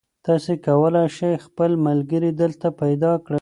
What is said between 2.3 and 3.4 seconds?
دلته پیدا کړئ.